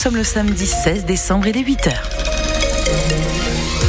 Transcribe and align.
Nous 0.00 0.12
sommes 0.12 0.18
le 0.18 0.22
samedi 0.22 0.64
16 0.64 1.06
décembre, 1.06 1.48
il 1.48 1.56
est 1.56 1.64
8h. 1.64 3.87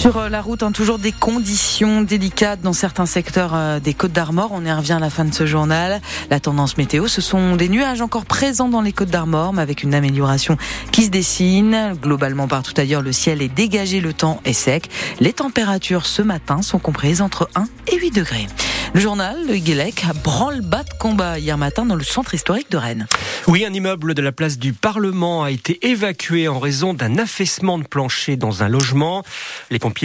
Sur 0.00 0.16
euh, 0.16 0.28
la 0.30 0.40
route, 0.40 0.62
hein, 0.62 0.72
toujours 0.72 0.98
des 0.98 1.12
conditions 1.12 2.00
délicates 2.00 2.62
dans 2.62 2.72
certains 2.72 3.04
secteurs 3.04 3.50
euh, 3.54 3.80
des 3.80 3.92
Côtes 3.92 4.12
d'Armor. 4.12 4.48
On 4.50 4.64
y 4.64 4.72
revient 4.72 4.94
à 4.94 4.98
la 4.98 5.10
fin 5.10 5.26
de 5.26 5.34
ce 5.34 5.44
journal. 5.44 6.00
La 6.30 6.40
tendance 6.40 6.78
météo, 6.78 7.06
ce 7.06 7.20
sont 7.20 7.54
des 7.54 7.68
nuages 7.68 8.00
encore 8.00 8.24
présents 8.24 8.70
dans 8.70 8.80
les 8.80 8.92
Côtes 8.92 9.10
d'Armor, 9.10 9.52
mais 9.52 9.60
avec 9.60 9.82
une 9.82 9.92
amélioration 9.92 10.56
qui 10.90 11.04
se 11.04 11.10
dessine. 11.10 11.94
Globalement, 12.00 12.48
partout 12.48 12.72
ailleurs, 12.78 13.02
le 13.02 13.12
ciel 13.12 13.42
est 13.42 13.54
dégagé, 13.54 14.00
le 14.00 14.14
temps 14.14 14.40
est 14.46 14.54
sec. 14.54 14.88
Les 15.20 15.34
températures 15.34 16.06
ce 16.06 16.22
matin 16.22 16.62
sont 16.62 16.78
comprises 16.78 17.20
entre 17.20 17.50
1 17.54 17.66
et 17.92 17.98
8 17.98 18.10
degrés. 18.12 18.46
Le 18.92 19.00
journal, 19.00 19.36
le 19.46 19.54
Guélec, 19.56 20.04
branle-bas 20.24 20.82
de 20.82 20.98
combat 20.98 21.38
hier 21.38 21.56
matin 21.56 21.84
dans 21.84 21.94
le 21.94 22.02
centre 22.02 22.34
historique 22.34 22.70
de 22.72 22.76
Rennes. 22.76 23.06
Oui, 23.46 23.64
un 23.64 23.72
immeuble 23.72 24.14
de 24.14 24.22
la 24.22 24.32
place 24.32 24.58
du 24.58 24.72
Parlement 24.72 25.44
a 25.44 25.52
été 25.52 25.86
évacué 25.86 26.48
en 26.48 26.58
raison 26.58 26.92
d'un 26.92 27.16
affaissement 27.16 27.78
de 27.78 27.84
plancher 27.84 28.36
dans 28.36 28.64
un 28.64 28.68
logement. 28.68 29.22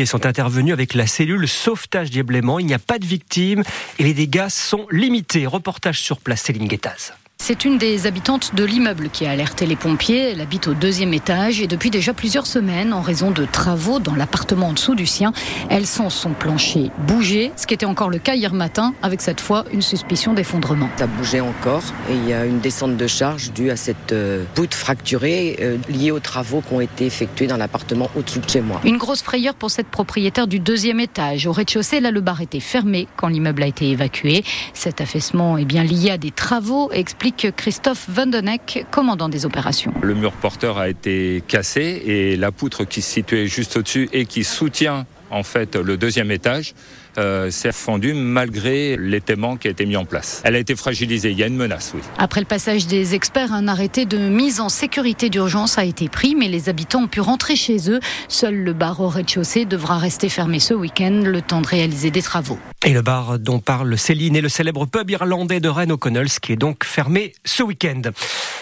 Sont 0.06 0.26
intervenus 0.26 0.74
avec 0.74 0.94
la 0.94 1.08
cellule 1.08 1.48
sauvetage 1.48 2.10
diablement. 2.10 2.60
Il 2.60 2.66
n'y 2.66 2.74
a 2.74 2.80
pas 2.80 3.00
de 3.00 3.06
victimes 3.06 3.64
et 4.00 4.04
les 4.04 4.14
dégâts 4.14 4.50
sont 4.50 4.88
limités. 4.92 5.46
Reportage 5.46 6.02
sur 6.02 6.20
place, 6.20 6.42
Céline 6.42 6.68
Guettaz. 6.68 7.14
C'est 7.48 7.64
une 7.64 7.78
des 7.78 8.08
habitantes 8.08 8.56
de 8.56 8.64
l'immeuble 8.64 9.12
qui 9.12 9.28
a 9.28 9.30
alerté 9.30 9.68
les 9.68 9.76
pompiers. 9.76 10.32
Elle 10.32 10.42
habite 10.42 10.68
au 10.68 10.74
deuxième 10.74 11.14
étage 11.14 11.62
et 11.62 11.68
depuis 11.68 11.92
déjà 11.92 12.12
plusieurs 12.12 12.48
semaines, 12.48 12.92
en 12.92 13.02
raison 13.02 13.30
de 13.30 13.46
travaux 13.46 14.00
dans 14.00 14.16
l'appartement 14.16 14.70
en 14.70 14.74
dessous 14.74 14.96
du 14.96 15.06
sien, 15.06 15.32
elle 15.70 15.86
sent 15.86 16.10
son 16.10 16.32
plancher 16.32 16.90
bouger, 17.06 17.52
ce 17.56 17.68
qui 17.68 17.76
était 17.76 17.86
encore 17.86 18.10
le 18.10 18.18
cas 18.18 18.34
hier 18.34 18.52
matin, 18.52 18.96
avec 19.04 19.22
cette 19.22 19.42
fois 19.42 19.64
une 19.72 19.84
suspicion 19.84 20.34
d'effondrement. 20.34 20.90
Ça 20.98 21.06
bougeait 21.06 21.40
encore 21.40 21.84
et 22.10 22.16
il 22.16 22.28
y 22.28 22.34
a 22.34 22.48
une 22.48 22.62
descente 22.62 22.98
de 22.98 23.06
charge 23.06 23.52
due 23.52 23.70
à 23.70 23.76
cette 23.76 24.12
euh, 24.12 24.44
poutre 24.56 24.76
fracturée 24.76 25.58
euh, 25.62 25.78
liée 25.88 26.10
aux 26.10 26.20
travaux 26.20 26.64
qui 26.68 26.74
ont 26.74 26.82
été 26.82 27.06
effectués 27.06 27.46
dans 27.46 27.58
l'appartement 27.58 28.10
au-dessous 28.16 28.40
de 28.40 28.50
chez 28.50 28.62
moi. 28.62 28.82
Une 28.84 28.98
grosse 28.98 29.22
frayeur 29.22 29.54
pour 29.54 29.70
cette 29.70 29.90
propriétaire 29.90 30.48
du 30.48 30.60
deuxième 30.60 31.00
étage. 31.00 31.46
Au 31.46 31.52
rez-de-chaussée, 31.52 32.00
là, 32.00 32.10
le 32.10 32.22
bar 32.22 32.42
était 32.42 32.60
fermé 32.60 33.08
quand 33.18 33.28
l'immeuble 33.28 33.62
a 33.62 33.68
été 33.68 33.92
évacué. 33.92 34.44
Cet 34.74 35.00
affaissement 35.00 35.60
est 35.60 35.66
bien 35.66 35.84
lié 35.84 36.10
à 36.10 36.18
des 36.18 36.32
travaux, 36.32 36.90
explique 36.92 37.35
Christophe 37.56 38.10
Vandenek, 38.10 38.86
commandant 38.92 39.30
des 39.30 39.46
opérations. 39.46 39.94
Le 40.02 40.14
mur 40.14 40.32
porteur 40.32 40.78
a 40.78 40.90
été 40.90 41.44
cassé 41.48 42.02
et 42.06 42.36
la 42.38 42.52
poutre 42.52 42.86
qui 42.86 43.02
se 43.02 43.12
situait 43.12 43.48
juste 43.48 43.78
au-dessus 43.78 44.10
et 44.14 44.26
qui 44.26 44.44
soutient 44.44 45.06
en 45.30 45.44
fait 45.44 45.76
le 45.76 45.98
deuxième 45.98 46.32
étage 46.32 46.74
euh, 47.18 47.50
s'est 47.50 47.72
fondue 47.72 48.14
malgré 48.14 48.98
l'étaiement 48.98 49.56
qui 49.56 49.68
a 49.68 49.72
été 49.72 49.86
mis 49.86 49.96
en 49.96 50.06
place. 50.06 50.42
Elle 50.44 50.56
a 50.56 50.60
été 50.60 50.76
fragilisée, 50.76 51.32
il 51.32 51.38
y 51.38 51.44
a 51.44 51.48
une 51.48 51.56
menace, 51.56 51.94
oui. 51.96 52.02
Après 52.18 52.42
le 52.42 52.46
passage 52.46 52.88
des 52.88 53.16
experts, 53.16 53.54
un 53.54 53.68
arrêté 53.68 54.06
de 54.06 54.18
mise 54.18 54.60
en 54.60 54.70
sécurité 54.70 55.30
d'urgence 55.30 55.78
a 55.78 55.86
été 55.86 56.10
pris, 56.10 56.36
mais 56.36 56.48
les 56.48 56.68
habitants 56.68 57.04
ont 57.04 57.08
pu 57.08 57.22
rentrer 57.22 57.56
chez 57.56 57.90
eux. 57.90 58.00
Seul 58.28 58.56
le 58.56 58.74
bar 58.74 59.00
au 59.00 59.08
rez-de-chaussée 59.08 59.66
devra 59.66 59.98
rester 59.98 60.28
fermé 60.30 60.60
ce 60.60 60.74
week-end, 60.74 61.22
le 61.24 61.42
temps 61.42 61.62
de 61.62 61.68
réaliser 61.68 62.12
des 62.12 62.22
travaux. 62.22 62.60
Et 62.84 62.92
le 62.92 63.02
bar 63.02 63.40
dont 63.40 63.60
parle 63.60 63.98
Céline 63.98 64.36
est 64.36 64.42
le 64.42 64.50
célèbre 64.50 64.86
pub 64.86 65.10
irlandais 65.10 65.60
de 65.60 65.70
Rennes 65.70 65.94
O'Connell, 65.94 66.28
qui 66.30 66.52
est 66.52 66.58
donc 66.58 66.84
fermé 66.84 67.34
ce 67.46 67.64
week-end. 67.64 68.02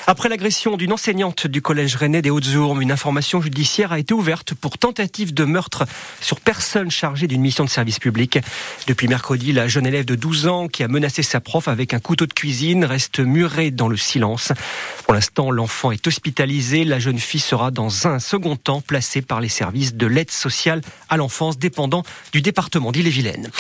Après 0.06 0.28
l'agression 0.28 0.76
d'une 0.76 0.92
enseignante 0.92 1.48
du 1.48 1.62
collège 1.62 1.96
rennais 1.96 2.22
des 2.22 2.30
Hautes-Ourmes, 2.30 2.82
une 2.82 2.92
information 2.92 3.42
judiciaire 3.42 3.94
a 3.94 4.00
été 4.00 4.14
ouverte 4.14 4.54
pour 4.54 4.78
tentative 4.78 5.34
de 5.34 5.46
meurtre 5.46 5.86
sur 6.20 6.42
personne 6.42 6.92
chargée 6.92 7.26
d'une 7.28 7.40
mission 7.40 7.64
de 7.64 7.70
service 7.70 8.00
public. 8.00 8.40
Depuis 8.86 9.08
mercredi, 9.08 9.54
la 9.54 9.70
jeune 9.70 9.86
élève 9.86 10.04
de 10.04 10.16
12 10.16 10.48
ans 10.48 10.68
qui 10.68 10.84
a 10.84 10.90
menacé 10.90 11.24
sa 11.24 11.40
prof 11.40 11.70
avec 11.70 11.94
un 11.94 12.00
couteau 12.00 12.26
de 12.26 12.34
cuisine 12.34 12.84
reste 12.84 13.22
murée 13.22 13.72
dans 13.72 13.88
le 13.88 13.96
silence. 13.96 14.52
Pour 15.06 15.14
l'instant, 15.14 15.52
l'enfant 15.52 15.92
est 15.92 16.06
hospitalisé. 16.06 16.84
La 16.84 17.00
jeune 17.00 17.20
fille 17.20 17.40
sera 17.40 17.72
dans 17.72 18.06
un 18.06 18.20
second 18.20 18.58
temps 18.58 18.82
placée 18.82 19.22
par 19.22 19.40
les 19.40 19.50
services 19.50 19.96
de 19.96 20.06
l'aide 20.06 20.32
sociale 20.32 20.82
à 21.08 21.16
l'enfance 21.16 21.58
dépendant 21.58 22.04
du 22.34 22.42
département 22.42 22.92
d'Ille-et-Vilaine. 22.92 23.52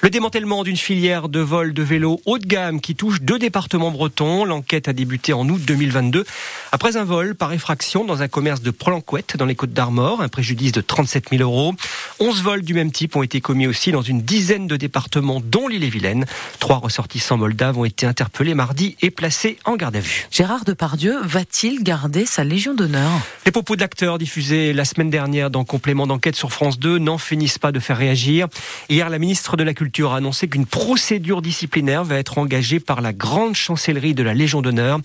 Le 0.00 0.10
démantèlement 0.10 0.64
d'une 0.64 0.76
filière 0.76 1.28
de 1.28 1.38
vol 1.38 1.74
de 1.74 1.82
vélos 1.84 2.20
haut 2.26 2.38
de 2.38 2.46
gamme 2.46 2.80
qui 2.80 2.96
touche 2.96 3.20
deux 3.20 3.38
départements 3.38 3.92
bretons. 3.92 4.44
L'enquête 4.44 4.88
a 4.88 4.92
débuté 4.92 5.32
en 5.32 5.48
août 5.48 5.64
2022 5.92 6.24
après 6.72 6.96
un 6.96 7.04
vol 7.04 7.34
par 7.34 7.52
effraction 7.52 8.04
dans 8.04 8.22
un 8.22 8.28
commerce 8.28 8.62
de 8.62 8.70
Prolanquette 8.70 9.36
dans 9.36 9.44
les 9.44 9.54
Côtes 9.54 9.72
d'Armor, 9.72 10.22
un 10.22 10.28
préjudice 10.28 10.72
de 10.72 10.80
37 10.80 11.30
000 11.30 11.42
euros. 11.42 11.74
11 12.24 12.40
vols 12.42 12.62
du 12.62 12.72
même 12.72 12.92
type 12.92 13.16
ont 13.16 13.24
été 13.24 13.40
commis 13.40 13.66
aussi 13.66 13.90
dans 13.90 14.00
une 14.00 14.22
dizaine 14.22 14.68
de 14.68 14.76
départements 14.76 15.42
dont 15.44 15.66
l'île-et-Vilaine. 15.66 16.24
Trois 16.60 16.76
ressortissants 16.76 17.36
moldaves 17.36 17.76
ont 17.76 17.84
été 17.84 18.06
interpellés 18.06 18.54
mardi 18.54 18.94
et 19.02 19.10
placés 19.10 19.58
en 19.64 19.74
garde 19.74 19.96
à 19.96 19.98
vue. 20.00 20.28
Gérard 20.30 20.64
Depardieu 20.64 21.16
va-t-il 21.24 21.82
garder 21.82 22.24
sa 22.24 22.44
Légion 22.44 22.74
d'honneur? 22.74 23.10
Les 23.44 23.50
propos 23.50 23.74
de 23.74 23.80
l'acteur 23.80 24.18
diffusés 24.18 24.72
la 24.72 24.84
semaine 24.84 25.10
dernière 25.10 25.50
dans 25.50 25.64
Complément 25.64 26.06
d'enquête 26.06 26.36
sur 26.36 26.52
France 26.52 26.78
2 26.78 26.98
n'en 26.98 27.18
finissent 27.18 27.58
pas 27.58 27.72
de 27.72 27.80
faire 27.80 27.96
réagir. 27.96 28.46
Hier, 28.88 29.10
la 29.10 29.18
ministre 29.18 29.56
de 29.56 29.64
la 29.64 29.74
Culture 29.74 30.12
a 30.12 30.18
annoncé 30.18 30.46
qu'une 30.46 30.66
procédure 30.66 31.42
disciplinaire 31.42 32.04
va 32.04 32.18
être 32.18 32.38
engagée 32.38 32.78
par 32.78 33.00
la 33.00 33.12
grande 33.12 33.56
chancellerie 33.56 34.14
de 34.14 34.22
la 34.22 34.32
Légion 34.32 34.62
d'honneur. 34.62 35.00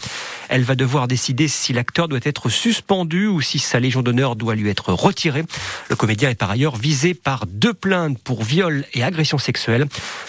Elle 0.49 0.61
va 0.61 0.75
devoir 0.75 1.07
décider 1.07 1.47
si 1.47 1.73
l'acteur 1.73 2.09
doit 2.09 2.19
être 2.22 2.49
suspendu 2.49 3.25
ou 3.25 3.41
si 3.41 3.57
sa 3.57 3.79
Légion 3.79 4.03
d'honneur 4.03 4.35
doit 4.35 4.53
lui 4.53 4.69
être 4.69 4.94
retirée. 4.94 5.45
Le 5.89 5.95
comédien 5.95 6.29
est 6.29 6.35
par 6.35 6.51
ailleurs 6.51 6.75
visé 6.75 7.06
par 7.13 7.45
deux 7.47 7.73
plaintes 7.73 8.19
pour 8.19 8.44
viol 8.44 8.85
et 8.94 9.03
agression 9.03 9.38
sexuelle. 9.38 9.85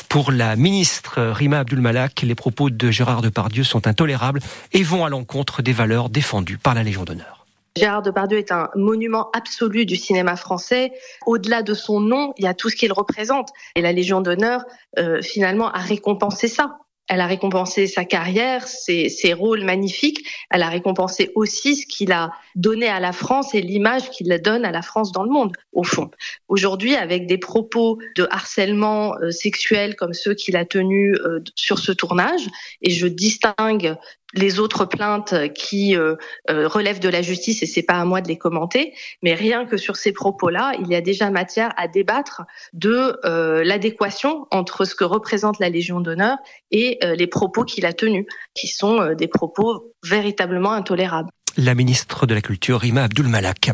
Pour 0.09 0.33
la 0.33 0.57
ministre 0.57 1.21
Rima 1.21 1.61
Abdulmalak, 1.61 2.23
les 2.23 2.35
propos 2.35 2.71
de 2.71 2.91
Gérard 2.91 3.23
Depardieu 3.23 3.65
sont 3.65 3.87
intolérables 3.87 4.41
et 4.73 4.83
vont 4.83 5.05
à 5.05 5.09
l'encontre 5.09 5.63
des 5.63 5.73
valeurs 5.73 6.09
défendues 6.09 6.59
par 6.59 6.75
la 6.75 6.83
Légion 6.83 7.05
d'honneur. 7.05 7.47
Gérard 7.77 8.03
Depardieu 8.03 8.39
est 8.39 8.51
un 8.51 8.71
monument 8.75 9.31
absolu 9.33 9.87
du 9.87 9.97
cinéma 9.97 10.37
français. 10.37 10.93
Au-delà 11.27 11.63
de 11.63 11.75
son 11.75 12.01
nom, 12.01 12.33
il 12.37 12.45
y 12.45 12.49
a 12.49 12.55
tout 12.55 12.71
ce 12.71 12.77
qu'il 12.77 12.93
représente. 12.93 13.51
Et 13.77 13.83
la 13.83 13.93
Légion 13.93 14.21
d'honneur, 14.21 14.65
euh, 14.99 15.23
finalement, 15.23 15.71
a 15.71 15.79
récompensé 15.79 16.49
ça. 16.49 16.79
Elle 17.09 17.21
a 17.21 17.27
récompensé 17.27 17.87
sa 17.87 18.05
carrière, 18.05 18.69
ses, 18.69 19.09
ses, 19.09 19.33
rôles 19.33 19.65
magnifiques. 19.65 20.27
Elle 20.51 20.63
a 20.63 20.69
récompensé 20.69 21.31
aussi 21.35 21.77
ce 21.77 21.87
qu'il 21.87 22.13
a 22.13 22.31
donné 22.55 22.87
à 22.87 23.01
la 23.01 23.13
France 23.13 23.55
et 23.55 23.61
l'image 23.61 24.11
qu'il 24.11 24.29
donne 24.43 24.65
à 24.65 24.71
la 24.71 24.83
France 24.83 25.13
dans 25.13 25.23
le 25.23 25.31
monde, 25.31 25.57
au 25.73 25.85
fond. 25.85 26.11
Aujourd'hui, 26.49 26.95
avec 26.95 27.27
des 27.27 27.39
propos 27.39 27.99
de 28.17 28.27
harcèlement 28.31 29.17
euh, 29.17 29.31
sexuel 29.31 29.97
comme 29.97 30.13
ceux 30.13 30.35
qu'il 30.35 30.57
a 30.57 30.65
tenus 30.65 31.19
euh, 31.25 31.41
sur 31.55 31.79
ce 31.79 31.93
tournage, 31.93 32.47
et 32.83 32.91
je 32.91 33.07
distingue 33.07 33.97
les 34.35 34.61
autres 34.61 34.85
plaintes 34.85 35.53
qui 35.55 35.97
euh, 35.97 36.17
euh, 36.51 36.69
relèvent 36.69 37.01
de 37.01 37.09
la 37.09 37.23
justice 37.23 37.63
et 37.63 37.67
c'est 37.67 37.83
pas 37.83 37.95
à 37.95 38.05
moi 38.05 38.21
de 38.21 38.29
les 38.29 38.37
commenter, 38.37 38.95
mais 39.23 39.35
rien 39.35 39.65
que 39.65 39.77
sur 39.77 39.97
ces 39.97 40.13
propos-là, 40.13 40.73
il 40.81 40.89
y 40.89 40.95
a 40.95 41.01
déjà 41.01 41.31
matière 41.31 41.73
à 41.77 41.89
débattre 41.89 42.43
de 42.75 43.19
euh, 43.25 43.65
l'adéquation 43.65 44.47
entre 44.51 44.85
ce 44.85 44.95
que 44.95 45.05
représente 45.05 45.59
la 45.61 45.71
Légion 45.71 46.01
d'honneur 46.01 46.37
et 46.71 46.99
les 47.03 47.27
propos 47.27 47.65
qu'il 47.65 47.87
a 47.87 47.93
tenus, 47.93 48.27
qui 48.55 48.69
sont 48.69 49.15
des 49.15 49.29
propos 49.29 49.95
véritablement 50.05 50.73
intolérables. 50.73 51.31
La 51.61 51.75
ministre 51.75 52.27
de 52.27 52.35
la 52.35 52.41
Culture, 52.41 52.79
Rima 52.79 53.03
Abdul-Malak. 53.03 53.73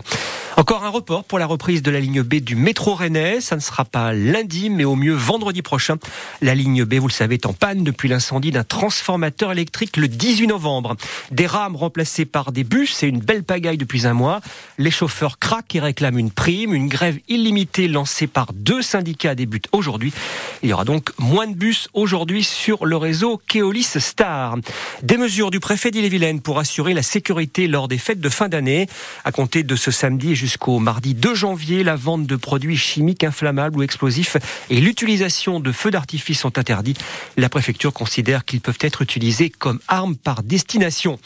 Encore 0.57 0.85
un 0.85 0.89
report 0.89 1.25
pour 1.25 1.39
la 1.39 1.47
reprise 1.47 1.83
de 1.83 1.91
la 1.91 2.01
ligne 2.01 2.23
B 2.23 2.37
du 2.37 2.55
métro 2.57 2.95
rennais. 2.95 3.43
Ça 3.43 3.57
ne 3.57 3.61
sera 3.61 3.85
pas 3.85 4.15
lundi, 4.15 4.71
mais 4.71 4.85
au 4.85 4.95
mieux 4.95 5.13
vendredi 5.13 5.61
prochain. 5.61 5.97
La 6.41 6.55
ligne 6.55 6.85
B, 6.85 6.95
vous 6.95 7.09
le 7.09 7.13
savez, 7.13 7.35
est 7.35 7.45
en 7.45 7.53
panne 7.53 7.85
depuis 7.85 8.09
l'incendie 8.09 8.53
d'un 8.53 8.65
transformateur 8.65 9.53
électrique 9.53 9.99
le 9.99 10.09
18 10.09 10.47
novembre. 10.47 10.97
Des 11.31 11.47
rames 11.47 11.77
remplacées 11.77 12.25
par 12.25 12.53
des 12.53 12.65
bus 12.65 13.03
et 13.03 13.09
une 13.09 13.19
belle 13.19 13.43
pagaille 13.43 13.77
depuis 13.77 14.07
un 14.07 14.15
mois. 14.15 14.41
Les 14.79 14.93
chauffeurs 14.93 15.39
craquent 15.39 15.75
et 15.75 15.81
réclament 15.81 16.19
une 16.19 16.31
prime. 16.31 16.73
Une 16.73 16.89
grève 16.89 17.19
illimitée 17.29 17.89
lancée 17.89 18.29
par 18.29 18.53
deux 18.55 18.81
syndicats 18.81 19.35
débute 19.35 19.67
aujourd'hui. 19.73 20.15
Il 20.63 20.71
y 20.71 20.73
aura 20.73 20.85
donc 20.85 21.11
moins 21.19 21.49
de 21.49 21.55
bus 21.55 21.89
aujourd'hui 21.93 22.45
sur 22.45 22.87
le 22.87 22.97
réseau 22.97 23.43
Keolis 23.49 23.99
Star. 23.99 24.57
Des 25.03 25.19
mesures 25.19 25.51
du 25.51 25.61
préfet 25.61 25.91
d'Ille-et-Vilaine 25.91 26.41
pour 26.41 26.61
assurer 26.61 26.95
la 26.95 27.03
sécurité 27.03 27.67
lors 27.75 27.89
des 27.89 27.99
fêtes 27.99 28.21
de 28.21 28.29
fin 28.29 28.49
d'année. 28.49 28.87
À 29.25 29.33
compter 29.33 29.65
de 29.65 29.75
ce 29.75 29.91
samedi 29.91 30.37
jusqu'au 30.37 30.79
mardi 30.79 31.13
2 31.13 31.35
janvier, 31.35 31.83
la 31.83 31.97
vente 31.97 32.25
de 32.25 32.37
produits 32.37 32.77
chimiques 32.77 33.25
inflammables 33.25 33.77
ou 33.77 33.83
explosifs 33.83 34.37
et 34.71 34.81
l'utilisation 34.81 35.59
de 35.59 35.73
feux 35.73 35.91
d'artifice 35.91 36.39
sont 36.39 36.57
interdits. 36.57 36.95
La 37.37 37.49
préfecture 37.49 37.93
considère 37.93 38.45
qu'ils 38.45 38.61
peuvent 38.61 38.79
être 38.81 39.03
utilisés 39.03 39.51
comme 39.51 39.81
armes 39.89 40.15
par 40.15 40.45
destination. 40.45 41.19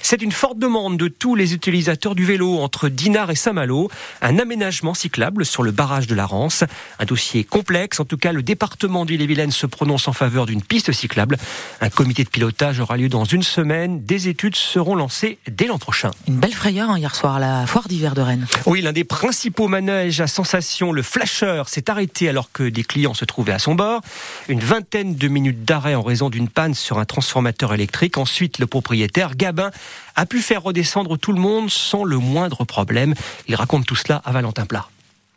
C'est 0.00 0.22
une 0.22 0.30
forte 0.30 0.60
demande 0.60 0.96
de 0.96 1.08
tous 1.08 1.34
les 1.34 1.54
utilisateurs 1.54 2.14
du 2.14 2.24
vélo 2.24 2.58
entre 2.60 2.88
Dinard 2.88 3.32
et 3.32 3.34
Saint-Malo. 3.34 3.90
Un 4.22 4.38
aménagement 4.38 4.94
cyclable 4.94 5.44
sur 5.44 5.64
le 5.64 5.72
barrage 5.72 6.06
de 6.06 6.14
la 6.14 6.24
Rance. 6.24 6.62
Un 7.00 7.04
dossier 7.04 7.42
complexe. 7.42 7.98
En 7.98 8.04
tout 8.04 8.16
cas, 8.16 8.30
le 8.30 8.44
département 8.44 9.04
d'Ille-et-Vilaine 9.04 9.50
se 9.50 9.66
prononce 9.66 10.06
en 10.06 10.12
faveur 10.12 10.46
d'une 10.46 10.62
piste 10.62 10.92
cyclable. 10.92 11.36
Un 11.80 11.90
comité 11.90 12.22
de 12.22 12.28
pilotage 12.28 12.78
aura 12.78 12.96
lieu 12.96 13.08
dans 13.08 13.24
une 13.24 13.42
semaine. 13.42 14.04
Des 14.04 14.28
études 14.28 14.54
seront 14.54 14.94
lancées 14.94 15.38
dès 15.50 15.66
l'an 15.66 15.78
prochain. 15.78 15.95
Prochain. 15.96 16.10
Une 16.28 16.36
belle 16.36 16.52
frayeur 16.52 16.90
hein, 16.90 16.98
hier 16.98 17.14
soir 17.14 17.36
à 17.36 17.38
la 17.38 17.66
foire 17.66 17.88
d'hiver 17.88 18.14
de 18.14 18.20
Rennes. 18.20 18.46
Oui, 18.66 18.82
l'un 18.82 18.92
des 18.92 19.04
principaux 19.04 19.66
manèges 19.68 20.20
à 20.20 20.26
sensation, 20.26 20.92
le 20.92 21.02
Flasher, 21.02 21.62
s'est 21.66 21.88
arrêté 21.90 22.28
alors 22.28 22.52
que 22.52 22.64
des 22.64 22.84
clients 22.84 23.14
se 23.14 23.24
trouvaient 23.24 23.52
à 23.52 23.58
son 23.58 23.74
bord. 23.74 24.02
Une 24.48 24.60
vingtaine 24.60 25.14
de 25.14 25.28
minutes 25.28 25.64
d'arrêt 25.64 25.94
en 25.94 26.02
raison 26.02 26.28
d'une 26.28 26.48
panne 26.48 26.74
sur 26.74 26.98
un 26.98 27.06
transformateur 27.06 27.72
électrique. 27.72 28.18
Ensuite, 28.18 28.58
le 28.58 28.66
propriétaire, 28.66 29.36
Gabin, 29.36 29.70
a 30.16 30.26
pu 30.26 30.40
faire 30.40 30.62
redescendre 30.62 31.18
tout 31.18 31.32
le 31.32 31.40
monde 31.40 31.70
sans 31.70 32.04
le 32.04 32.18
moindre 32.18 32.64
problème. 32.64 33.14
Il 33.48 33.54
raconte 33.54 33.86
tout 33.86 33.96
cela 33.96 34.20
à 34.24 34.32
Valentin 34.32 34.66
Plat. 34.66 34.88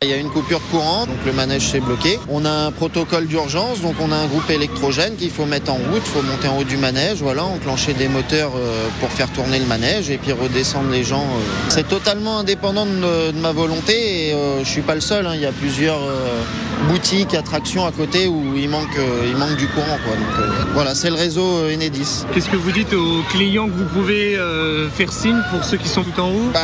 Il 0.02 0.08
y 0.08 0.14
a 0.14 0.16
une 0.16 0.30
coupure 0.30 0.60
de 0.60 0.64
courant, 0.70 1.04
donc 1.04 1.18
le 1.26 1.32
manège 1.34 1.68
s'est 1.68 1.80
bloqué. 1.80 2.18
On 2.30 2.46
a 2.46 2.50
un 2.50 2.72
protocole 2.72 3.26
d'urgence, 3.26 3.82
donc 3.82 3.96
on 4.00 4.10
a 4.10 4.16
un 4.16 4.26
groupe 4.28 4.48
électrogène 4.48 5.14
qu'il 5.14 5.28
faut 5.28 5.44
mettre 5.44 5.70
en 5.70 5.74
route, 5.74 6.00
il 6.02 6.10
faut 6.10 6.22
monter 6.22 6.48
en 6.48 6.56
haut 6.56 6.64
du 6.64 6.78
manège, 6.78 7.18
voilà, 7.18 7.44
enclencher 7.44 7.92
des 7.92 8.08
moteurs 8.08 8.52
euh, 8.56 8.88
pour 8.98 9.10
faire 9.10 9.30
tourner 9.30 9.58
le 9.58 9.66
manège 9.66 10.08
et 10.08 10.16
puis 10.16 10.32
redescendre 10.32 10.88
les 10.88 11.04
gens. 11.04 11.24
Euh. 11.24 11.68
C'est 11.68 11.86
totalement 11.86 12.38
indépendant 12.38 12.86
de, 12.86 13.32
ma 13.42 13.52
volonté 13.52 14.28
et 14.28 14.32
euh, 14.32 14.64
je 14.64 14.70
suis 14.70 14.80
pas 14.80 14.94
le 14.94 15.02
seul. 15.02 15.26
Hein. 15.26 15.32
Il 15.34 15.42
y 15.42 15.46
a 15.46 15.52
plusieurs 15.52 16.00
boutiques, 16.88 17.34
attractions 17.34 17.86
à 17.86 17.92
côté 17.92 18.26
où 18.26 18.56
il 18.56 18.68
manque, 18.68 18.98
il 19.26 19.36
manque 19.36 19.56
du 19.56 19.68
courant. 19.68 19.98
Quoi. 20.04 20.16
Donc 20.16 20.48
voilà, 20.74 20.94
c'est 20.94 21.10
le 21.10 21.16
réseau 21.16 21.64
Enedis. 21.68 22.24
Qu'est-ce 22.32 22.48
que 22.48 22.56
vous 22.56 22.72
dites 22.72 22.92
aux 22.92 23.22
clients 23.30 23.66
que 23.66 23.72
vous 23.72 23.84
pouvez 23.84 24.38
faire 24.94 25.12
signe 25.12 25.40
pour 25.50 25.64
ceux 25.64 25.76
qui 25.76 25.88
sont 25.88 26.02
tout 26.02 26.20
en 26.20 26.30
haut? 26.30 26.50
Bah, 26.52 26.60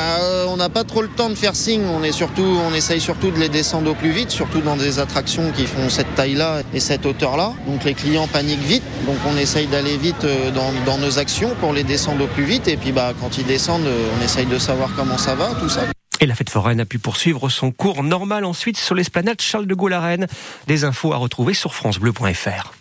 On 0.49 0.57
n'a 0.57 0.69
pas 0.69 0.85
trop 0.85 1.03
le 1.03 1.09
temps 1.09 1.29
de 1.29 1.35
faire 1.35 1.55
signe. 1.55 1.85
On 1.87 2.03
est 2.03 2.13
surtout, 2.13 2.59
on 2.69 2.75
essaye 2.75 3.01
surtout 3.01 3.31
de 3.31 3.39
les 3.39 3.49
descendre 3.49 3.91
au 3.91 3.95
plus 3.95 4.11
vite, 4.11 4.31
surtout 4.31 4.61
dans 4.61 4.77
des 4.77 4.99
attractions 4.99 5.51
qui 5.53 5.67
font 5.67 5.89
cette 5.89 6.15
taille-là 6.15 6.63
et 6.75 6.81
cette 6.81 7.07
hauteur-là. 7.07 7.53
Donc 7.67 7.85
les 7.85 7.95
clients 7.95 8.27
paniquent 8.27 8.61
vite, 8.61 8.83
donc 9.07 9.17
on 9.27 9.37
essaye 9.37 9.67
d'aller 9.67 9.97
vite 9.97 10.25
euh, 10.25 10.51
dans, 10.51 10.99
nos 10.99 11.19
actions 11.19 11.51
pour 11.61 11.73
les 11.73 11.85
descendre 11.85 12.25
au 12.25 12.27
plus 12.27 12.45
vite. 12.45 12.69
Et 12.69 12.77
puis 12.77 12.93
bah, 12.93 13.13
quand 13.21 13.39
ils 13.39 13.47
descendent, 13.47 13.87
euh, 13.87 14.09
on 14.19 14.25
essaye 14.25 14.47
de 14.47 14.59
savoir 14.59 14.91
comment 14.97 15.19
ça 15.19 15.35
va, 15.35 15.49
tout 15.61 15.69
ça. 15.69 15.83
Et 16.21 16.27
la 16.27 16.35
fête 16.35 16.51
foraine 16.51 16.81
a 16.81 16.87
pu 16.87 16.99
poursuivre 16.99 17.49
son 17.49 17.71
cours 17.73 18.03
normal 18.03 18.45
ensuite 18.45 18.79
sur 18.79 18.95
l'esplanade 18.95 19.41
Charles 19.41 19.67
de 19.67 19.75
Gaulle 19.75 19.93
à 19.93 20.01
Rennes. 20.01 20.27
Des 20.67 20.85
infos 20.85 21.13
à 21.13 21.17
retrouver 21.17 21.53
sur 21.53 21.75
francebleu.fr. 21.75 22.73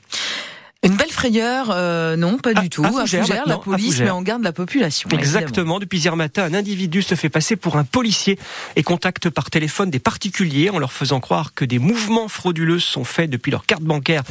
Une 0.85 0.97
belle 0.97 1.09
frayeur, 1.09 1.69
euh, 1.71 2.15
non, 2.15 2.37
pas 2.37 2.53
du 2.53 2.69
tout. 2.69 2.85
À 2.85 2.91
Fougère, 2.91 3.25
la 3.47 3.57
police 3.57 3.99
met 4.01 4.11
en 4.11 4.21
garde 4.21 4.43
la 4.43 4.51
population. 4.51 5.09
Exactement. 5.09 5.79
Depuis 5.79 5.97
hier 5.97 6.15
matin, 6.15 6.43
un 6.43 6.53
individu 6.53 7.01
se 7.01 7.15
fait 7.15 7.29
passer 7.29 7.55
pour 7.55 7.77
un 7.77 7.83
policier 7.83 8.37
et 8.75 8.83
contacte 8.83 9.31
par 9.31 9.49
téléphone 9.49 9.89
des 9.89 9.97
particuliers 9.97 10.69
en 10.69 10.77
leur 10.77 10.93
faisant 10.93 11.19
croire 11.19 11.55
que 11.55 11.65
des 11.65 11.79
mouvements 11.79 12.27
frauduleux 12.27 12.77
sont 12.77 13.03
faits 13.03 13.31
depuis 13.31 13.51
leur 13.51 13.65
carte 13.65 13.81
bancaire 13.81 14.21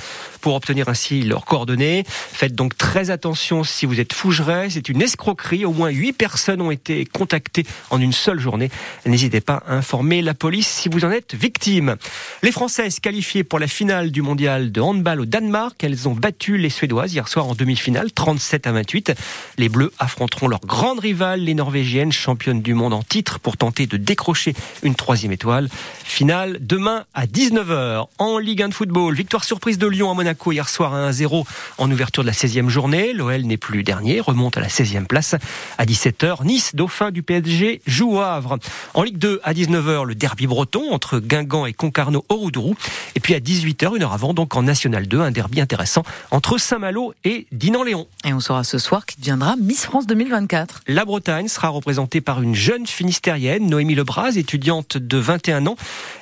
pour 0.40 0.54
obtenir 0.54 0.88
ainsi 0.88 1.22
leurs 1.22 1.44
coordonnées. 1.44 2.04
Faites 2.06 2.54
donc 2.54 2.78
très 2.78 3.10
attention 3.10 3.64
si 3.64 3.84
vous 3.84 3.98
êtes 3.98 4.12
fougerais. 4.12 4.68
C'est 4.70 4.88
une 4.88 5.02
escroquerie. 5.02 5.64
Au 5.64 5.72
moins 5.72 5.90
huit 5.90 6.12
personnes 6.12 6.60
ont 6.60 6.70
été 6.70 7.04
contactées 7.04 7.66
en 7.90 8.00
une 8.00 8.12
seule 8.12 8.38
journée. 8.38 8.70
N'hésitez 9.06 9.40
pas 9.40 9.62
à 9.66 9.74
informer 9.74 10.22
la 10.22 10.34
police 10.34 10.68
si 10.68 10.88
vous 10.88 11.04
en 11.04 11.10
êtes 11.10 11.34
victime. 11.34 11.96
Les 12.42 12.52
Françaises 12.52 13.00
qualifiées 13.00 13.42
pour 13.42 13.58
la 13.58 13.66
finale 13.66 14.12
du 14.12 14.22
mondial 14.22 14.70
de 14.70 14.80
handball 14.80 15.20
au 15.20 15.26
Danemark, 15.26 15.82
elles 15.82 16.08
ont 16.08 16.14
battu 16.14 16.44
les 16.52 16.70
Suédoises 16.70 17.14
hier 17.14 17.26
soir 17.29 17.49
en 17.49 17.55
demi-finale, 17.55 18.12
37 18.12 18.67
à 18.67 18.73
28. 18.73 19.14
Les 19.56 19.69
Bleus 19.69 19.93
affronteront 19.99 20.49
leur 20.49 20.61
grande 20.61 20.99
rivale, 20.99 21.41
les 21.41 21.55
Norvégiennes, 21.55 22.12
championnes 22.12 22.61
du 22.61 22.75
monde 22.75 22.93
en 22.93 23.02
titre, 23.02 23.38
pour 23.38 23.56
tenter 23.56 23.87
de 23.87 23.96
décrocher 23.96 24.55
une 24.82 24.94
troisième 24.94 25.32
étoile. 25.32 25.69
Finale 26.05 26.58
demain 26.61 27.05
à 27.14 27.26
19h. 27.26 28.06
En 28.19 28.38
Ligue 28.38 28.62
1 28.62 28.69
de 28.69 28.75
football, 28.75 29.14
victoire 29.14 29.44
surprise 29.44 29.79
de 29.79 29.87
Lyon 29.87 30.11
à 30.11 30.14
Monaco 30.14 30.52
hier 30.52 30.69
soir 30.69 30.94
à 30.94 31.11
1-0 31.11 31.44
en 31.79 31.91
ouverture 31.91 32.23
de 32.23 32.29
la 32.29 32.35
16e 32.35 32.69
journée. 32.69 33.12
L'OL 33.12 33.43
n'est 33.43 33.56
plus 33.56 33.82
dernier, 33.82 34.20
remonte 34.20 34.56
à 34.56 34.61
la 34.61 34.69
16e 34.69 35.06
place. 35.06 35.35
À 35.79 35.87
17h, 35.87 36.44
Nice, 36.44 36.75
dauphin 36.75 37.11
du 37.11 37.23
PSG, 37.23 37.81
joue 37.87 38.17
au 38.17 38.20
Havre. 38.20 38.58
En 38.93 39.02
Ligue 39.02 39.19
2, 39.19 39.40
à 39.43 39.55
19h, 39.55 40.05
le 40.05 40.14
derby 40.14 40.47
breton 40.47 40.93
entre 40.93 41.20
Guingamp 41.20 41.67
et 41.67 41.73
Concarneau 41.73 42.25
au 42.29 42.37
Roudourou. 42.37 42.76
Et 43.14 43.20
puis 43.20 43.35
à 43.35 43.40
18h, 43.40 43.97
une 43.97 44.02
heure 44.02 44.12
avant, 44.12 44.35
donc 44.35 44.55
en 44.56 44.62
National 44.62 45.06
2, 45.06 45.20
un 45.20 45.31
derby 45.31 45.61
intéressant 45.61 46.02
entre 46.34 46.58
Saint-Malo 46.58 47.14
et 47.22 47.46
Dinan-Léon. 47.52 48.08
Et 48.25 48.32
on 48.32 48.40
saura 48.40 48.64
ce 48.64 48.78
soir 48.78 49.06
qui 49.06 49.20
deviendra 49.20 49.54
Miss 49.54 49.84
France 49.84 50.08
2024. 50.08 50.81
La 50.88 51.04
Bretagne 51.04 51.46
sera 51.46 51.69
représentée 51.69 52.20
par 52.20 52.42
une 52.42 52.56
jeune 52.56 52.88
finistérienne, 52.88 53.69
Noémie 53.69 53.94
Lebras, 53.94 54.32
étudiante 54.34 54.96
de 54.96 55.16
21 55.16 55.69
ans, 55.69 55.76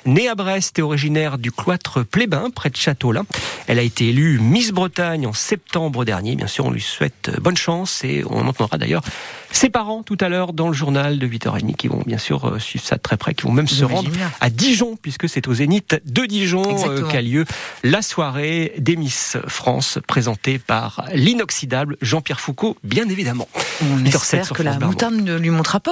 née 0.05 0.27
à 0.27 0.35
Brest 0.35 0.77
et 0.77 0.83
originaire 0.83 1.39
du 1.39 1.51
cloître 1.51 2.03
Plébin, 2.03 2.51
près 2.51 2.69
de 2.69 2.75
Châteaulin. 2.75 3.25
Elle 3.65 3.79
a 3.79 3.81
été 3.81 4.09
élue 4.09 4.37
Miss 4.37 4.71
Bretagne 4.71 5.25
en 5.25 5.33
septembre 5.33 6.05
dernier. 6.05 6.35
Bien 6.35 6.45
sûr, 6.45 6.65
on 6.65 6.71
lui 6.71 6.81
souhaite 6.81 7.31
bonne 7.41 7.57
chance 7.57 8.03
et 8.03 8.23
on 8.29 8.47
entendra 8.47 8.77
d'ailleurs 8.77 9.01
ses 9.53 9.69
parents 9.69 10.03
tout 10.03 10.17
à 10.19 10.29
l'heure 10.29 10.51
dans 10.51 10.67
le 10.67 10.73
journal 10.73 11.19
de 11.19 11.27
8h30 11.27 11.75
qui 11.75 11.87
vont 11.87 12.01
bien 12.05 12.17
sûr 12.17 12.45
euh, 12.45 12.59
suivre 12.59 12.83
ça 12.83 12.97
de 12.97 13.01
très 13.01 13.17
près, 13.17 13.33
qui 13.33 13.43
vont 13.43 13.51
même 13.51 13.67
se 13.67 13.85
rendre 13.85 14.09
à 14.41 14.49
Dijon 14.49 14.97
puisque 14.99 15.29
c'est 15.29 15.47
au 15.47 15.53
Zénith 15.53 16.01
de 16.05 16.25
Dijon 16.25 16.63
euh, 16.89 17.07
qu'a 17.07 17.21
lieu 17.21 17.45
la 17.83 18.01
soirée 18.01 18.73
des 18.79 18.95
Miss 18.95 19.37
France 19.47 19.92
présentée 20.01 20.59
par 20.59 21.05
l'inoxydable 21.13 21.97
Jean-Pierre 22.01 22.39
Foucault, 22.39 22.77
bien 22.83 23.09
évidemment. 23.09 23.47
On 23.81 24.05
espère 24.05 24.49
que 24.53 24.63
la 24.63 24.79
moutarde 24.79 25.15
ne 25.15 25.37
lui 25.37 25.49
montrera 25.49 25.79
pas 25.79 25.91